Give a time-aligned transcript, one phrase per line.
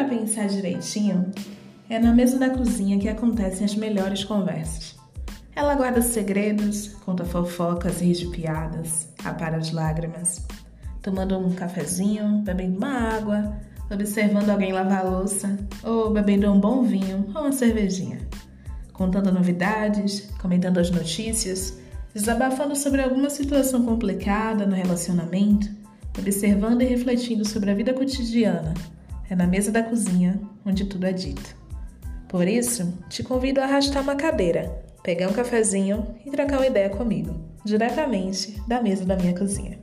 [0.00, 1.30] para pensar direitinho,
[1.88, 4.96] é na mesa da cozinha que acontecem as melhores conversas.
[5.54, 10.46] Ela guarda segredos, conta fofocas ri de piadas, apara as lágrimas,
[11.02, 13.58] tomando um cafezinho, bebendo uma água,
[13.92, 18.20] observando alguém lavar a louça, ou bebendo um bom vinho ou uma cervejinha,
[18.94, 21.78] contando novidades, comentando as notícias,
[22.14, 25.79] desabafando sobre alguma situação complicada no relacionamento,
[26.18, 28.74] observando e refletindo sobre a vida cotidiana.
[29.28, 31.54] É na mesa da cozinha onde tudo é dito.
[32.28, 34.70] Por isso, te convido a arrastar uma cadeira,
[35.02, 37.34] pegar um cafezinho e trocar uma ideia comigo,
[37.64, 39.78] diretamente da mesa da minha cozinha.